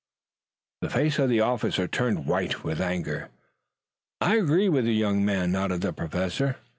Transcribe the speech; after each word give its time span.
The 0.81 0.89
face 0.89 1.19
of 1.19 1.29
the 1.29 1.41
officer 1.41 1.87
turned 1.87 2.25
white 2.25 2.63
with 2.63 2.81
anger. 2.81 3.29
"I 4.19 4.37
agree 4.37 4.67
with 4.67 4.85
the 4.85 4.95
young 4.95 5.23
man," 5.23 5.51
nodded 5.51 5.81
the 5.81 5.93
Professor. 5.93 6.55